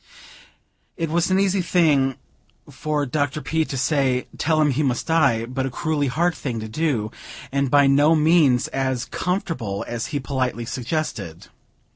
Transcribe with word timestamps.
It 0.97 1.11
was 1.11 1.29
an 1.29 1.39
easy 1.39 1.61
thing 1.61 2.15
for 2.67 3.05
Dr. 3.05 3.39
P. 3.39 3.63
to 3.65 3.77
say: 3.77 4.25
"Tell 4.39 4.59
him 4.59 4.71
he 4.71 4.81
must 4.81 5.05
die," 5.05 5.45
but 5.45 5.67
a 5.67 5.69
cruelly 5.69 6.07
hard 6.07 6.33
thing 6.33 6.59
to 6.59 6.67
do, 6.67 7.11
and 7.51 7.69
by 7.69 7.85
no 7.85 8.15
means 8.15 8.67
as 8.69 9.05
"comfortable" 9.05 9.85
as 9.87 10.07
he 10.07 10.19
politely 10.19 10.65
suggested. 10.65 11.49